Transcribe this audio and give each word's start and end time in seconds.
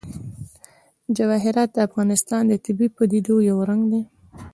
جواهرات 1.17 1.69
د 1.73 1.77
افغانستان 1.87 2.41
د 2.47 2.53
طبیعي 2.65 2.89
پدیدو 2.97 3.35
یو 3.49 3.57
رنګ 3.69 3.83
دی. 3.91 4.01